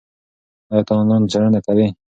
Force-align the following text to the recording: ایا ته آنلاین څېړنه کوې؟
ایا 0.71 0.83
ته 0.87 0.91
آنلاین 0.99 1.23
څېړنه 1.31 1.59
کوې؟ 1.65 1.87